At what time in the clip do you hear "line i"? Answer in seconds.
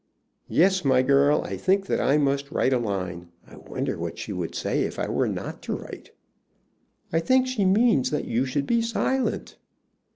2.79-3.57